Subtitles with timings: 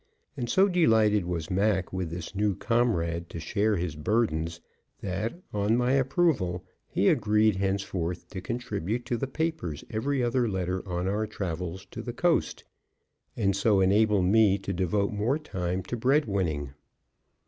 [0.35, 4.59] And so delighted was Mac with this new comrade to share his burdens
[5.01, 10.81] that, on my approval, he agreed henceforth to contribute to the papers every other letter
[10.89, 12.63] on our travels to the coast,
[13.37, 16.73] and so enable me to devote more time to bread winning.